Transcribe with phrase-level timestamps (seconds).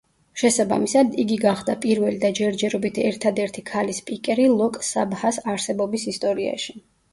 [0.43, 6.79] შესაბამისად იგი გახდა პირველი და ჯერჯერობით ერთადერთი ქალი სპიკერი ლოკ-საბჰას არსებობის ისტორიაში.